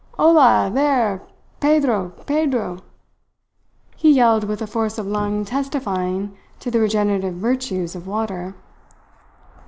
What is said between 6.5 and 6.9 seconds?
to the